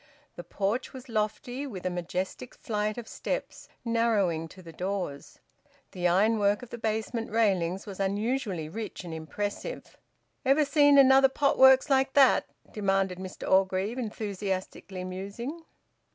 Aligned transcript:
The 0.35 0.43
porch 0.43 0.93
was 0.93 1.09
lofty, 1.09 1.67
with 1.67 1.85
a 1.85 1.91
majestic 1.91 2.55
flight 2.55 2.97
of 2.97 3.07
steps 3.07 3.67
narrowing 3.85 4.47
to 4.47 4.63
the 4.63 4.73
doors. 4.73 5.37
The 5.91 6.07
ironwork 6.07 6.63
of 6.63 6.71
the 6.71 6.79
basement 6.79 7.29
railings 7.29 7.85
was 7.85 7.99
unusually 7.99 8.67
rich 8.67 9.03
and 9.03 9.13
impressive. 9.13 9.95
"Ever 10.43 10.65
seen 10.65 10.97
another 10.97 11.29
pot 11.29 11.55
works 11.59 11.87
like 11.87 12.13
that?" 12.13 12.47
demanded 12.73 13.19
Mr 13.19 13.47
Orgreave, 13.47 13.99
enthusiastically 13.99 15.03
musing. 15.03 15.65